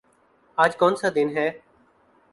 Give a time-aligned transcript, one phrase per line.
[0.57, 1.47] آج کونسا دن ہے؟